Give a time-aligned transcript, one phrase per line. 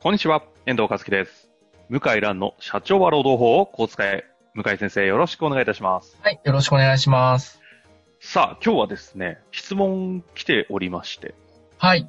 [0.00, 1.50] こんにちは、遠藤和樹です。
[1.88, 4.26] 向井蘭の社長は労働法をこう使え。
[4.54, 6.16] 向井先生、よろしくお願いいたします。
[6.22, 7.60] はい、よろしくお願いします。
[8.20, 11.34] さあ、今日はですね、質問来ておりまして、
[11.78, 12.08] はい、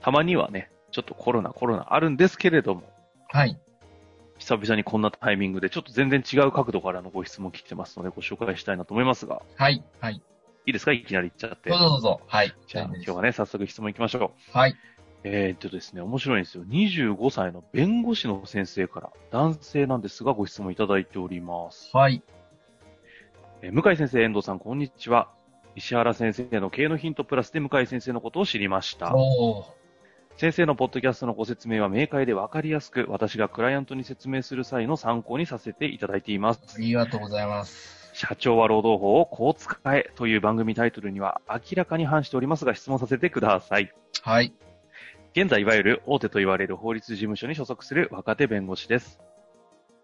[0.00, 2.84] たまにはね、ちょっとコロナコロナあるんですけれども、
[3.28, 3.60] はい、
[4.38, 10.14] 久々にこんなタイミングでちょっと全然違う角度からのご質問来てますのでご紹介したいなと思いますが、はい、はい。
[10.66, 10.92] いいですか？
[10.92, 11.78] いきなり言っちゃってどう。
[11.78, 12.20] ぞどうぞ。
[12.26, 12.54] はい。
[12.66, 14.56] じゃあ今日はね、早速質問行きましょう。
[14.56, 14.74] はい、
[15.24, 16.64] えーっとですね、面白いんですよ。
[16.64, 21.90] 25歳の弁護士の先生から、男性なんですがご質問いただいております。
[21.96, 22.22] はい、
[23.62, 25.30] えー向井先生、遠藤さん、こんにちは。
[25.76, 29.12] 石原先生の経営のヒントプラスで向井先生のことを知りました。
[30.36, 36.60] 先生のポッドキャストのご説明は明快でわかりやすく、私がクライアントに説明する際の参考にさせていただいています。
[36.76, 38.10] ありがとうございます。
[38.12, 43.92] 社長は労働法をこう使えという番組タイトルには明らかに反しておりますが質問させてください。
[44.22, 44.52] はい、
[45.36, 49.18] 現在いわゆる大手と言われる法律事務所に所属する若手弁護士です。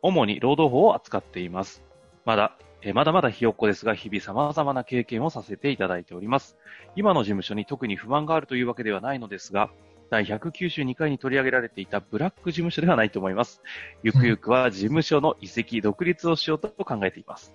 [0.03, 1.85] 主に労働法を扱っています。
[2.25, 6.59] まだ、えまだまだひよっこですが、日々様々な経験をさせていただいております。
[6.97, 9.71] 今の事務所に特に不満があるというわけではないのですが、
[10.11, 13.63] 第192回に取り上げられていたブラック事務所ではないと思います。
[14.03, 17.55] ゆくゆくは事務所の移籍、独立をしようと考えています。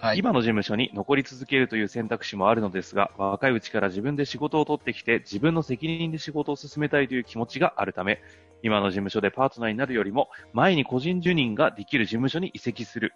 [0.00, 8.18] はい、今の事務所に残り続けるという選択肢もあるのですが、若いうちから自分で仕事を取ってきて、自分の責任で仕事を進めたいという気持ちがあるため、
[8.62, 13.12] 今の事務所でパートナーになるよりも、前に個人受任ができる事務所に移籍する、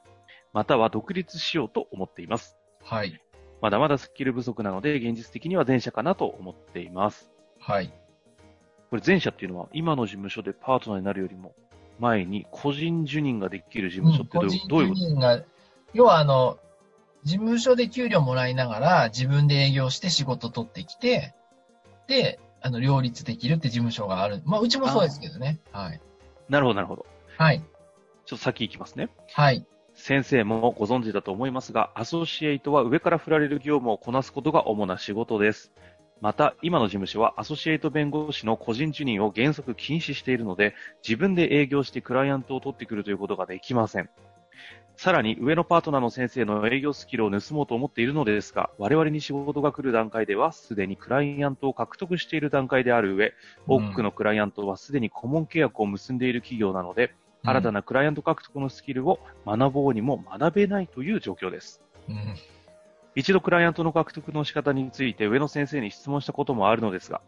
[0.53, 2.59] または独立しようと思っています。
[2.83, 3.19] はい、
[3.63, 7.33] まだまだスキル不足なので、現実的には前者かなと思っています。
[7.61, 7.91] はい。
[8.91, 11.55] これ前者っていうのは、今の事務所でパートナーになるよりも、
[11.99, 14.39] 前に個人受任ができる事務所って
[14.69, 15.43] どういう,、こと人が、
[15.95, 16.59] 要はあの、
[17.25, 21.35] 事務所で給料もらいながら、自分で営業して仕事取ってきて、
[22.07, 24.43] で、あの、両立できるって事務所がある。
[24.45, 25.59] まあ、うちもそうですけどね。
[25.73, 26.01] はい。
[26.49, 27.07] なるほど、なるほど。
[27.39, 27.63] はい。
[28.27, 29.09] ちょっと先行きますね。
[29.33, 29.67] はい。
[29.95, 35.73] 先生もご存知だと思いますが、アソシエイトは上から振られる業務をこなすことが主な仕事です。
[36.21, 40.75] また、今の事務所はアソシエイト弁護士の個人受任を原則禁止しているので、
[41.07, 44.09] 自分で営業してクライアントを取ってくるということができません。
[44.97, 53.33] さらに、上のパートナーの先生の営業スキルを盗もうと思っているのですが、我々に仕事が来る段階では、すでにクライアントを獲得している段階である上、
[53.67, 57.13] 多くのクライアントはすでに顧問契約を結んでいる企業なので、
[57.43, 61.83] 新たなクライアント獲得のスキルを学ぼうにも学べないという状況です。
[62.09, 62.37] うん。
[63.17, 67.21] 一度クライアントの獲得の仕方について上野先生に質問したこともあるのですが、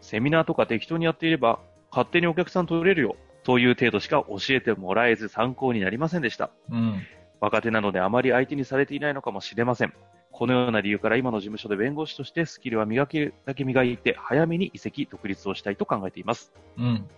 [0.00, 1.58] セミナーとか適当にやっていれば
[1.90, 6.50] 勝手にお客さん取れるよという程度しか教えてもらえず参考になりませんでした。
[6.70, 7.02] うん。
[7.40, 9.92] 若手なのであまり相手にされていないのかもしれません。
[10.30, 16.52] このような理由から今の事務所で弁護士としてスキルは磨けるだけ磨いて早めに移籍、独立をしたいと考えています。
[16.78, 17.08] うん。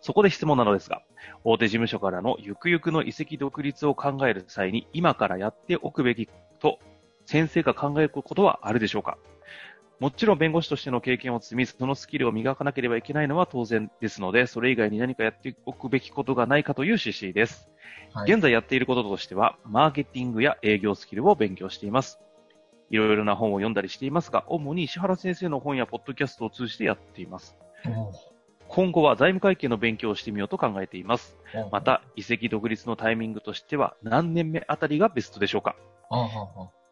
[0.00, 1.02] そこで質問なのですが、
[1.44, 6.28] 大手事務所からのゆくゆくの移籍独立を考える際に今からやっておくべき
[6.58, 6.78] と
[7.26, 9.18] 先生が考えることはあるでしょうか？
[10.00, 17.70] もちろん弁護士としての経験を積み、そのスキルを磨かなければいけないのは当然ですので、それ以外に何かやっておくべきことがないかという指針です。
[18.12, 18.32] はい。
[18.32, 22.20] 現在やっていることとしては、マーケティングや営業スキルを勉強しています。
[22.90, 27.56] いろいろな本を読んだりしていますが、主に石原先生の本やポッドキャストを通じてやっています。
[28.68, 31.36] 今後は財務会計の勉強をしてみようと考えています。
[31.70, 35.76] また、移籍独立のタイミングとしては何年目あたりがベストでしょうか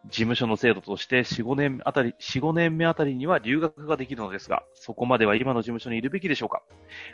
[0.06, 6.62] 事務所の制度として4、5年あたり、4、5年目あたりには留学ができるのですが、そこまでは今の事務所にいるべきでしょうか？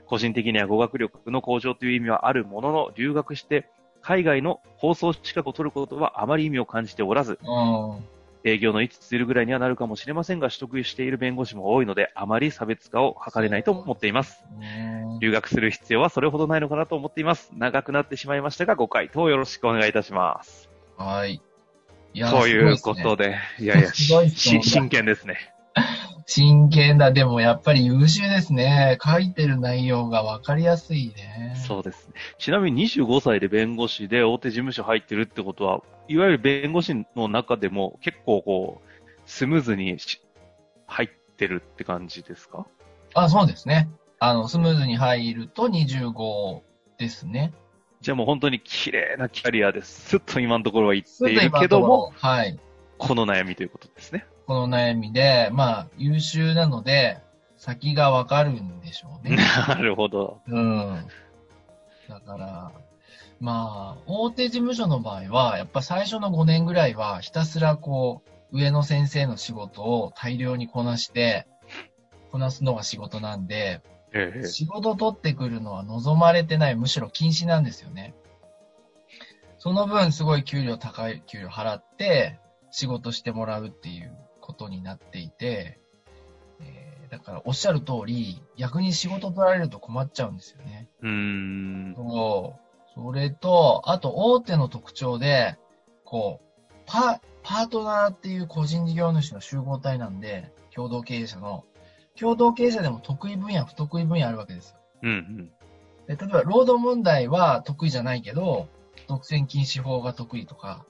[0.06, 3.68] 個人的には語学力の向上という意味はあるものの、留学して
[4.00, 7.98] 海外の放送資格を取ることはあまり意味を感じておらず、あ
[8.44, 14.44] 営業の位置するぐらいにはなるかもしれませんが、取得している弁護士も多いので、あまり差別化を図れないと思っています。
[15.20, 17.50] 留学する必要はそれほどないのかなと思っています。
[17.56, 20.70] 長くなってしまいましたが、ご回答よろしくお願いいたします。
[20.96, 21.42] はい。
[22.14, 25.36] いやということで、いやいや、いっすねし真剣ですね。
[26.26, 27.12] 真剣だ。
[27.12, 28.98] でもやっぱり優秀ですね。
[29.02, 31.54] 書いてる内容がわかりやすいね。
[31.66, 32.14] そうですね。
[32.38, 40.20] ちなみに25歳で弁護士で大手事務所入ってるってことは、いわゆる弁護士の中でも結構こう、スムーズにし
[40.86, 42.66] 入っってるって感じですか？
[43.14, 43.88] あ、そうですね。
[44.18, 46.62] あの、スムーズに入ると25
[46.98, 47.52] ですね。
[48.00, 50.08] じゃあもう本当に綺麗なキャリアです。
[50.08, 52.58] すっと今のところは行っているけども、、はい。
[52.96, 54.26] この悩みということですね。
[54.46, 57.18] この悩みで、まあ、優秀なので、
[57.56, 59.36] 先がわかるんでしょうね。
[59.68, 60.40] なるほど。
[60.46, 61.06] うん。
[62.08, 62.72] だから、
[63.40, 68.22] まあ、大手事務所の場合は、やっぱ最初の5年ぐらいは、ひたすらこ
[68.52, 71.46] う、上の先生の仕事を大量にこなして、
[72.30, 78.14] こなすのが仕事なんで、ええ仕事取ってくるのは望まれてない、むしろ禁止なんですよね。
[79.58, 82.38] その分、すごい給料高い給料払って、
[82.70, 85.78] 仕事してもらうっていうことになっていて、
[86.60, 90.88] えーだからおっしゃる通り、逆に仕事取られると困っちゃうんですよね。
[91.02, 91.94] うーん。
[91.96, 92.68] そう。
[92.94, 95.56] それと、あと大手の特徴で、
[96.04, 101.64] こう、パ、パートナーっていう個人事業主の集合体なんで、共同経営者の、
[102.18, 104.76] 共同経営者でも得意分野、不得意分野あるわけですよ。
[105.02, 105.50] うんうん。
[106.06, 108.68] で例えば、労働問題は得意じゃないけど、
[109.06, 110.84] 独占禁止法が得意とか、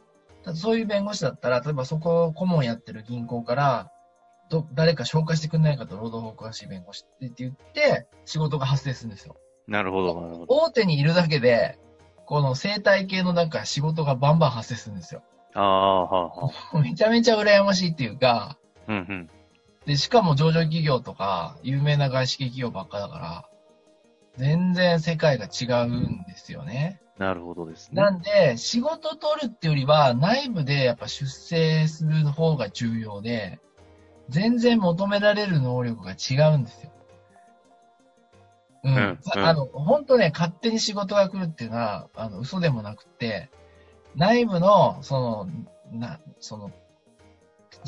[0.55, 3.91] そういう弁護士だったら、例えばそこを顧問やってる銀行から、
[4.49, 9.37] ど、誰か紹介してくんないかと労働法詳しい弁護士って言って、仕事が発生するんですよ。
[9.67, 10.47] なるほど、なるほど。
[10.49, 11.79] 大手にいるだけで、
[12.25, 15.23] この生態系のなんか仕事がバンバン発生するんですよ。
[15.55, 16.79] ああ、はあ、はあ。
[16.81, 19.31] めちゃめちゃ羨ましいっていうか、うんうん。
[19.89, 23.49] で、しかも上場企業とか、有名な外資系企業ばっかだから、
[24.37, 27.01] 全然世界が違うんですよね。
[27.17, 28.03] なるほどですね。
[28.03, 33.61] なんで、仕事取るってよりは、内部でやっぱ出世する方が重要で、
[34.29, 36.91] 全然求められる能力が違うんですよ。
[38.85, 38.95] うん。
[38.95, 43.49] うんうんあの、本当ね、勝手に仕事が来るっていうのは、あの、嘘でもなくって、
[44.15, 45.49] 内部の、その、
[45.99, 46.73] な、その、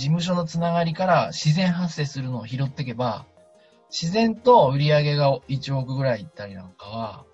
[0.01, 3.27] 事務所のつながりから自然発生するのを拾っていけば、
[3.91, 7.27] 自然と売り上げが1億ぐらいいったりなんかは、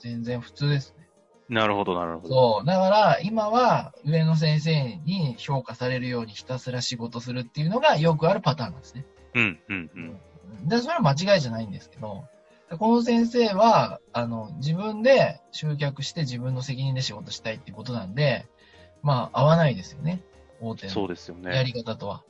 [0.00, 1.08] 全然普通ですね。
[1.48, 2.34] なるほど、なるほど。
[2.58, 2.66] そう。
[2.66, 9.06] だから、今は上の先生に評価されるようにひたすら仕事するっていうのがよくあるパターンなんですね。
[9.32, 10.68] うん、うん、うん。
[10.68, 12.24] で、それは間違いじゃないんですけど、
[12.78, 18.44] この先生は、あの、自分で集客して自分の責任で仕事したいってことなんで、
[19.02, 20.22] まあ、合わないですよね。
[20.68, 21.82] 大手のそうですよやりね。
[21.82, 22.22] 方とは。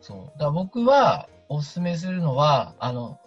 [0.00, 0.38] そう。
[0.38, 3.18] だから僕は、お勧めするのは、あの、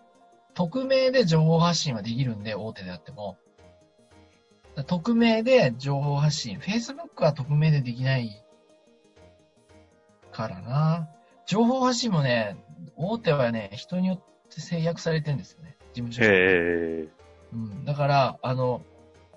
[0.53, 3.38] 匿名で情報発信はできるんで、大手であっても。
[4.88, 6.57] 匿名で情報発信。
[6.57, 8.44] Facebook は匿名でできない
[10.31, 11.09] からな。
[11.45, 12.57] 情報発信もね、
[12.95, 14.19] 大手はね、人によっ
[14.50, 15.77] て制約されてるんですよね。
[15.94, 16.24] 事務所。
[16.24, 17.07] へえ。
[17.53, 17.86] うん。
[17.86, 18.83] だから、あの、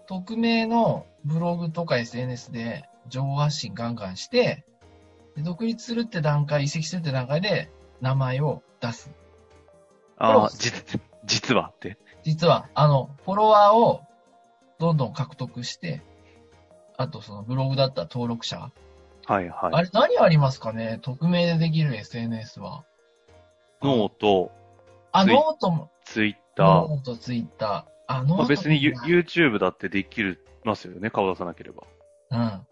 [0.06, 4.64] 匿名のブログとか SNS で情報発信ガンガンして、
[5.36, 9.12] で独立するって段階、移籍するって段階で名前を出す。
[10.18, 11.98] ああ、実、実はって。
[12.24, 14.02] 実は、あの、フォロワーを
[14.78, 16.02] どんどん獲得して、
[16.96, 18.70] あとそのブログだったら登録者。
[19.26, 19.74] はい、はい。
[19.74, 20.98] あれ何ありますかね？
[21.02, 22.84] 匿名でできる SNS は。
[23.82, 24.52] note、
[25.12, 26.88] あ、ノートも、ツイッター。
[26.88, 27.84] ノート、ツイッター。
[28.06, 31.82] あ、ノートまあ、別に YouTube だってできるますよね、顔出さなければ。
[32.30, 32.66] うん。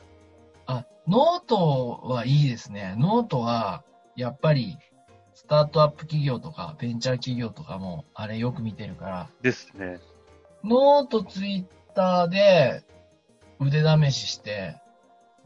[0.67, 2.95] あ、ノートはいいですね。
[2.99, 3.85] ノートは、
[4.17, 4.79] やっぱり、
[5.35, 9.99] スタートアップ企業とか、ベンチャー企業とかも、あれよく見てるから、ですね。
[10.63, 12.85] ノート、ツイッターで
[13.61, 14.77] 腕試しして、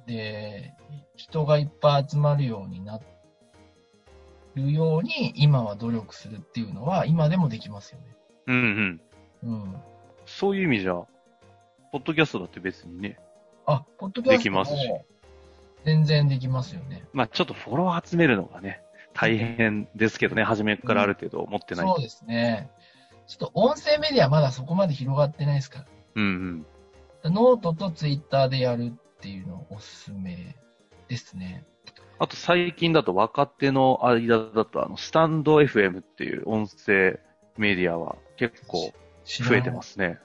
[0.07, 0.75] で、
[1.17, 3.01] 人がいっぱい集まるようにな
[4.55, 8.07] るように、今は努力するっていうのは、今でもできますよね。
[8.47, 9.01] うん
[9.43, 9.51] うん。
[9.51, 9.77] うん。
[10.27, 10.95] そういう意味じゃ、
[11.91, 13.19] ポッドキャストだって別にね。
[13.69, 14.73] あ、ポッドキャストできます
[15.85, 17.05] 全然できますよね。
[17.13, 18.81] まあちょっとフォロワー集めるのがね、
[19.13, 21.87] 大変ですけどね、初めからある程度持ってない。
[21.87, 22.71] そうですね。
[23.27, 25.87] ちょっと音声メディアまだそこまで広がってないですから。
[26.17, 26.67] うん
[27.25, 27.35] うん。
[27.35, 30.57] ノートとツイッターでやるっていうのおすすめ
[31.09, 31.65] ですね。
[32.19, 37.21] あと最近だと若手の間だと、あの、 stand.fm っていう音声
[37.57, 38.93] メディアは結構
[39.25, 40.19] 増えてますすね。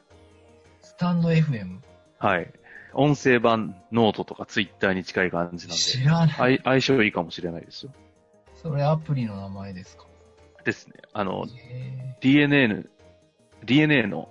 [0.80, 1.80] stand.fm?
[2.20, 2.52] はい。
[2.94, 6.30] 音声版ノートとかツイッターに近い感じなんで、知らない。
[6.30, 7.92] 相相性いいかもしれないですよ。
[8.56, 10.06] それアプリの名前ですか？
[10.64, 10.94] ですね。
[11.12, 12.86] あの、へ DNA、
[13.66, 14.30] DNA の、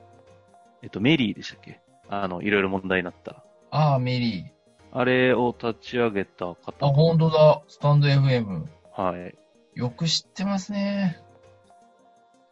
[0.82, 1.80] えっと、メリーでしたっけ？
[2.08, 3.32] あの、いろいろ問題になった。
[3.32, 3.34] ー
[3.70, 4.44] ああ、メリー。
[4.94, 6.86] あれを立ち上げた方。
[6.86, 7.62] あ、本当だ。
[7.68, 8.66] スタンド FM。
[8.94, 9.34] はい。
[9.74, 11.18] よく知ってますね。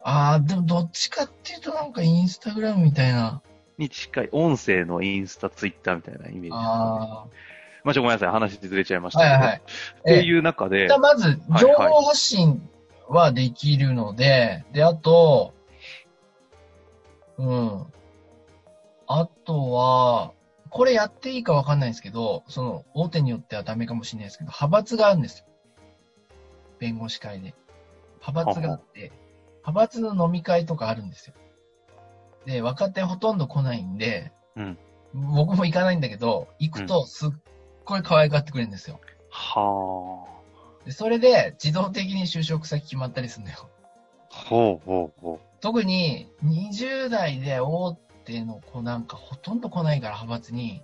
[0.03, 3.43] ああ、でもどっちかっていうとなんかインスタグラムみたいな。
[3.81, 6.51] に近い、音声のインスタ、ツイッターみたいなイメージね。
[6.53, 7.25] あ
[7.83, 8.29] まあ、ちょ、ごめんなさい。
[8.29, 9.23] 話ずれちゃいましたあ。
[9.23, 9.33] けど。
[9.33, 9.57] はいはい。
[9.57, 12.69] っていう中でじゃあ、まず、はい情報発信
[13.09, 15.53] はできるので、で、あと、
[17.37, 17.85] うん。
[19.07, 20.31] あとは、
[20.69, 25.45] これやっていいかわかんないんですけど、その、大手によってはダメかもしれないですけど、派閥があるんですよ。
[26.79, 27.55] 弁護士会で。
[28.25, 29.11] 派閥があって、
[29.65, 31.33] 派閥の飲み会とかあるんですよ。
[32.45, 34.77] で、若手ほとんど来ないんで、うん
[35.13, 37.29] 僕も行かないんだけど、行くとすっ
[37.83, 39.01] ごい可愛がってくれるんですよ。
[39.29, 40.25] は
[40.85, 43.69] でそれで自動的に就職先決まったりするんだよ。
[44.31, 44.35] あ。
[44.35, 47.93] ほうほうほ特に20代で大
[48.23, 50.81] 手の子なんかほとんど来ないから派閥に、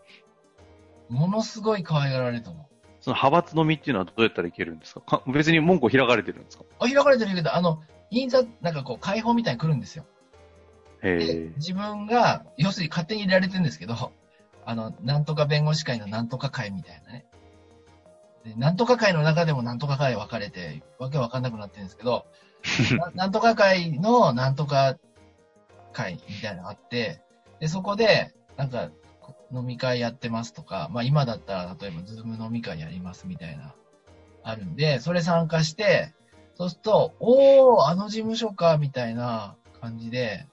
[1.09, 2.63] ものすごい可愛がられると思う。
[2.63, 2.75] う。
[2.99, 4.99] その派閥飲みっていうのはどうやったらいけるんですか？
[5.01, 6.65] か別に門戸開かれてるんですか？
[6.79, 10.03] あ、開かれてるけど、あの、印刷、なんかこう、開放みたいに来るんですよ。
[11.57, 14.11] 自分が、要するに勝手に入れられてるんですけど、
[14.65, 17.25] あの、なんとか弁護士会のなんとか会みたいなね。
[18.43, 22.25] で、なんとか会の中でもなんとか会分かれて、わけわかんなくなってるんですけど、
[22.97, 24.97] ななんとか会のなんとか
[25.93, 27.21] 会みたいなのがあって、
[27.59, 28.89] で、そこで、なんか、
[29.21, 33.75] こ飲み会やってますとか、まあ今だったら、例えばズーム飲み会やりますみたいな、
[34.43, 36.13] あるんで、それ参加して、
[36.55, 40.47] そうすると、おー、あの事務所か、みたいな感じで、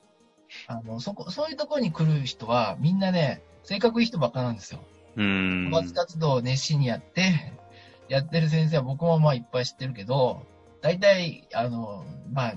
[0.66, 4.80] あの、そこ、そういうところに来る人は、みんなね、性格いい人ばっかなんですよ。
[5.16, 5.64] うーん。
[5.66, 7.32] 派閥活動を熱心にやって、
[8.08, 10.42] やってる先生は僕もまあいっぱい知ってるけど、
[10.82, 12.54] 大体、あの、まあ、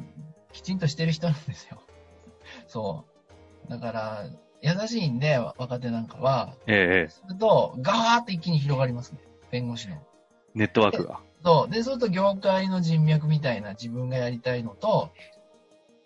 [0.51, 1.81] きちんとしてる人なんですよ。
[2.67, 3.05] そ
[3.67, 3.69] う。
[3.69, 4.25] だから、
[4.61, 7.09] 優しいんで、若手なんかは、ええ。
[7.09, 9.19] すると、ガーッと一気に広がりますね。
[9.51, 9.97] 弁護士の。
[10.55, 11.21] ネットワークが。
[11.43, 11.71] そう。
[11.71, 15.11] で、そうすると業界の人脈みたいな自分がやりたいのと、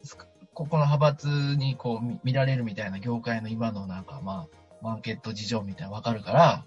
[0.03, 0.17] す
[0.61, 1.27] ここの派閥
[1.57, 4.47] にこう見られるみたいな業界の今のなんかまあ、
[4.83, 6.65] マーケット事情みたいなわかるから、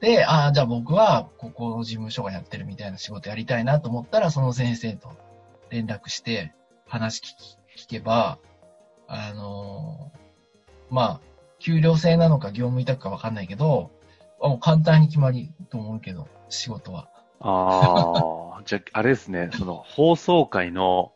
[0.00, 5.10] で、ああ、じゃあ僕はここの事務所がやってるみたいな仕事やりたいなと思ったら、その先生と
[5.68, 6.54] 連絡して
[6.86, 7.26] 話聞
[7.78, 8.38] 聞けば、
[9.06, 11.20] あのーまあ、
[11.58, 13.90] 給料制なのか業務委託かわかんないけど、
[14.40, 17.10] もう簡単に決まりと思うけど、仕事は。
[17.40, 18.62] ああ。
[18.64, 19.50] じゃあ、あれですね。
[19.52, 21.12] その、放送界の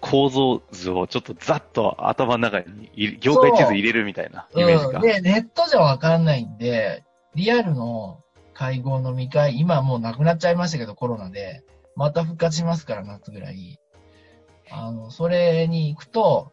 [0.00, 4.98] 構造図をちょっとざっと頭の中に業界地図入れるみたいなイメージが。
[4.98, 7.04] うん、で、ネットじゃわかんないんで、
[7.34, 8.20] リアルの
[8.54, 11.62] 会合飲み会、今もうなくなっちゃいましたけど、コロナで。
[11.96, 13.78] また復活しますから、夏ぐらい。
[14.70, 16.52] あの、それに行くと、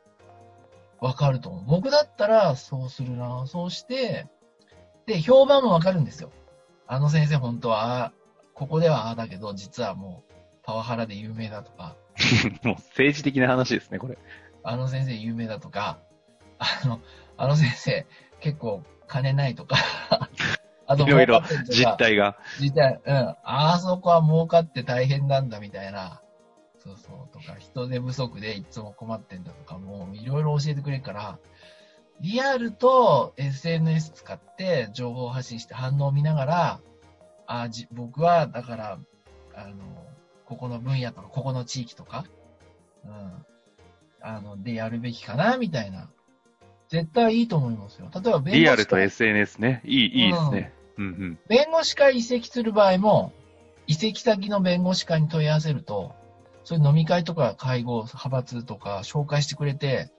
[0.99, 1.65] わかると思う。
[1.67, 3.45] 僕だったら、そうするな。
[3.47, 4.27] そうして、
[5.05, 6.31] で、評判もわかるんですよ。
[6.87, 8.13] あの先生本当は、あ
[8.53, 11.95] ここではああだけど、実はもう、パワハラで有名だとか、
[12.63, 14.17] もう政治的な話ですね、これ。
[14.63, 15.99] あの先生有名だとか、
[16.57, 17.01] あの、
[17.37, 18.07] あの先生
[18.39, 19.75] 結構金ないとか、
[20.87, 22.37] あいろいろ実態が。
[22.59, 23.35] 実態、うん。
[23.43, 26.21] あそこは儲かって大変なんだみたいな、
[26.79, 31.39] そうそう、とか、人手不足でいつも困ってんだとか、もういろいろ教えてくれるから、
[32.21, 36.81] リアルと SNS 使って情報発信して反応を見ながら、
[37.45, 38.99] あじ僕は、だから、
[39.55, 40.06] あの、
[40.47, 42.25] ここの分野とか、ここの地域とか、
[43.05, 43.45] うん、
[44.21, 46.09] あの、でやるべきかな、みたいな。
[46.87, 48.09] 絶対いいと思いますよ。
[48.13, 49.81] 例えば、弁護士リアルと会 SNS ね。
[49.83, 50.73] いい、いいですね。
[50.97, 51.39] うんうん。
[51.49, 53.33] 弁護士会移籍する場合も、
[53.87, 56.15] 移籍先の弁護士会に問い合わせると、
[56.63, 60.09] そういう飲み会とか会合、派閥とか紹介してくれて、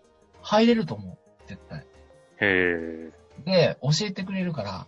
[0.43, 1.19] 入れると思う。
[1.47, 1.81] 絶対。
[1.81, 1.85] へ
[2.41, 3.13] え。
[3.47, 4.87] で、教えてくれるから、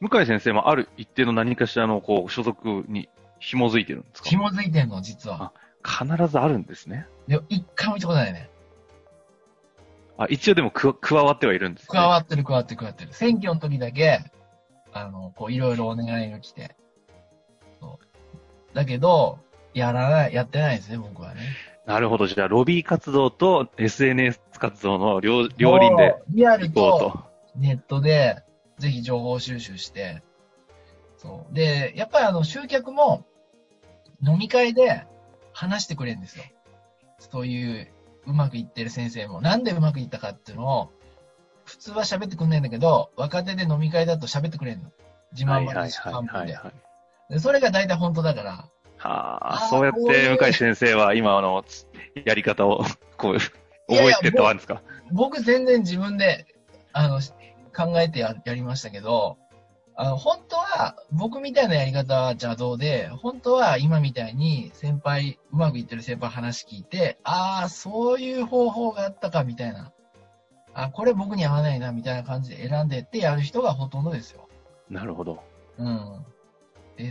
[0.00, 3.08] 向井先生もある一定の何かしらの、こう、所属に
[3.40, 4.28] 紐づいてるんですか？
[4.28, 5.52] 紐づいてんの、実は。
[5.84, 7.06] 必ずあるんですね。
[7.26, 8.48] でも、一回も見たことないね。
[10.18, 11.88] あ、一応でもく加わってはいるんですね。
[11.90, 13.12] 加わってる、加わってる、加わってる。
[13.12, 14.20] 選挙の時だけ、
[14.92, 16.76] あの、こう、いろいろお願いが来て。
[17.80, 18.74] そう。
[18.74, 19.38] だけど、
[19.72, 21.40] やらない、やってないですね、僕はね。
[21.86, 22.26] なるほど。
[22.26, 27.24] じゃあ、ロビー活動と SNS 活動の両両輪でリアル行こうとと。
[27.56, 28.42] ネットで、
[28.78, 30.22] ぜひ情報収集して、
[31.16, 31.54] そう。
[31.54, 33.24] で、やっぱりあの、集客も、
[34.22, 35.04] 飲み会で
[35.52, 36.44] 話してくれるんですよ。
[37.18, 37.92] そういう、
[38.26, 39.40] うまくいってる先生も。
[39.40, 40.92] なんでうまくいったかっていうのを、
[41.64, 44.90] 普通は喋ってくんないんだけど、若手で飲み会だと喋ってくれるの。
[45.32, 46.58] 自慢話はい半分で。
[47.28, 51.86] でそれが大体本当だから、はあそうやって向井先生は今あの、つ
[52.24, 52.84] やり方を、
[53.16, 53.54] こう、覚
[53.88, 54.82] えてったわんですか？
[55.12, 56.46] 僕全然自分で、
[56.92, 57.20] あの、
[57.74, 59.38] 考えてややりましたけど、
[60.00, 69.92] あの、本当は、僕みたいなやり方は邪道で、本当は今みたいに先輩、うまくいってる先輩話聞いて、ああ、そういう方法があったかみたいな。
[70.72, 74.48] あ、これ僕に合わないなみたいな感じで選んでってやる人がほとんどですよ。
[74.88, 75.42] なるほど。
[75.76, 76.24] うん。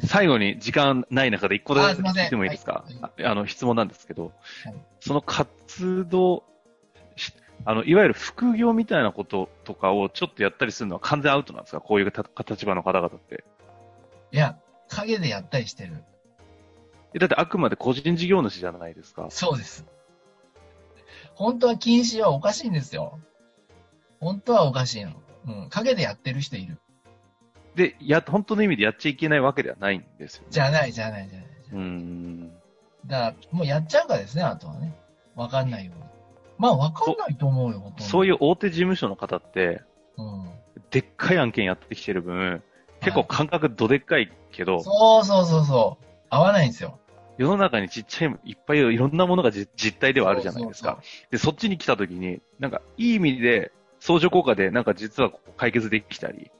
[0.07, 4.31] 最後に時間ない中で一個だけ聞いてもいいですか、はいああの、質問なんですけど、
[4.63, 6.48] はいその活動、し
[7.65, 11.81] あの、いわゆる副業みたいなこととかをちょっとやったりするのは完全アウトなんですか？
[11.81, 13.43] こういうた立場の方々って。
[14.31, 16.03] いや、影でやったりしてる。
[17.13, 19.27] えだってあくまで個人事業主じゃないですか。
[19.29, 19.85] そうです。
[21.33, 23.19] 本当は禁止はおかしいんですよ。
[24.19, 25.11] 本当はおかしいの。
[25.47, 25.69] うん。
[25.69, 26.77] 影でやってる人いる。
[27.75, 30.47] で、や、本当の意味でやっちゃいけないわけではないんですよ、ね。
[30.49, 31.47] じゃない、じゃない、じゃない。
[31.71, 32.51] うーん。
[33.05, 34.95] だから、もうやっちゃうからですね、あとはね。
[35.35, 36.03] わかんないように。
[36.59, 37.93] まあ、わかんないと思うよ。
[37.99, 39.81] そういう大手事務所の方って、
[40.17, 40.51] うん。
[40.91, 42.61] でっかい案件やってきてる分、
[43.01, 46.05] 結構感覚どでっかいけど、そうそうそうそう。
[46.29, 46.99] 合わないんですよ。
[47.37, 51.01] 世の中にちっちゃい、いっぱいいろんなものがじ実態ではあるじゃないですか。
[51.31, 56.51] で、そっちに来た時に、なんか、いい意味で、相乗効果で、なんか実は解決できたり、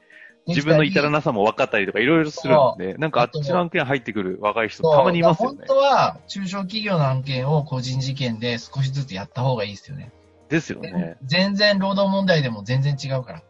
[0.46, 5.66] 自分の至らなさも分かったりとかいろいろするんで、なんかあっちの案件入ってくる若い人たまにいますよね本。
[5.66, 10.10] 当は、中小企業の案件を個人事件で少しずつやった方がいいですよね。
[10.48, 11.16] ですよね。
[11.24, 13.42] 全然労働問題でも全然違うから。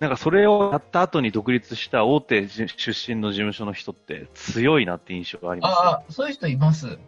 [0.00, 6.98] なんかそれをやった後に独立した大手じ出身の事務所の人って強いなって印象があります、ああ、そういう人います。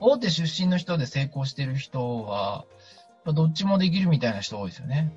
[0.00, 2.64] 大手出身の人で成功してる人は、
[3.24, 5.12] どっちもできるみたいな人多いですよね。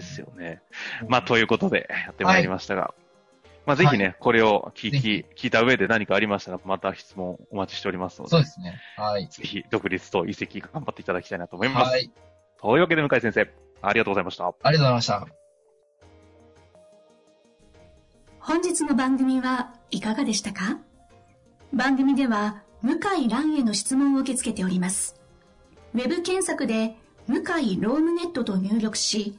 [0.00, 0.62] ですよね。
[1.08, 2.94] まあ、ということでやってまいりましたが、
[3.66, 8.80] まあ、ぜひね、これを聞ぜき、聞いた上で何かありましたら、また質問お待ちしておりますので、そうですね。
[8.96, 9.28] はい。
[9.28, 11.90] ぜひ独立と移籍頑張っていただきたいなと思います。
[11.90, 12.10] はい。
[12.60, 13.48] というわけで、向井先生、
[13.82, 14.46] ありがとうございました。
[14.46, 15.26] ありがとうございました。
[18.40, 20.78] 本日の番組はいかがでしたか？
[21.72, 25.20] 番組では向井蘭への質問を受け付けております。
[25.94, 26.96] ウェブ検索で
[27.28, 29.38] 向井ロームネットと入力し、